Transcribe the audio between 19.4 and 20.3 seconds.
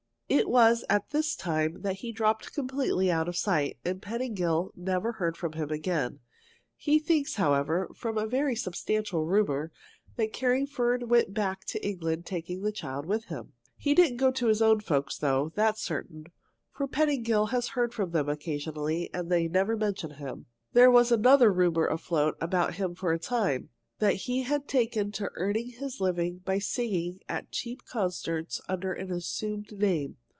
never mention